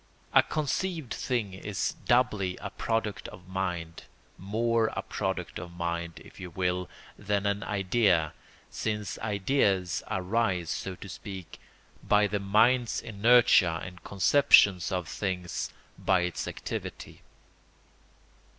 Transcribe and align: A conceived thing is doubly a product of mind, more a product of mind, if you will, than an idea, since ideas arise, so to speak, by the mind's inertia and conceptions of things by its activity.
A 0.33 0.41
conceived 0.41 1.13
thing 1.13 1.53
is 1.53 1.93
doubly 2.05 2.57
a 2.59 2.71
product 2.71 3.27
of 3.27 3.47
mind, 3.47 4.05
more 4.35 4.87
a 4.95 5.03
product 5.03 5.59
of 5.59 5.71
mind, 5.73 6.19
if 6.25 6.39
you 6.39 6.49
will, 6.49 6.89
than 7.19 7.45
an 7.45 7.61
idea, 7.61 8.33
since 8.71 9.19
ideas 9.19 10.01
arise, 10.09 10.71
so 10.71 10.95
to 10.95 11.07
speak, 11.07 11.59
by 12.01 12.25
the 12.25 12.39
mind's 12.39 12.99
inertia 12.99 13.79
and 13.85 14.03
conceptions 14.03 14.91
of 14.91 15.07
things 15.07 15.71
by 15.99 16.21
its 16.21 16.47
activity. 16.47 17.21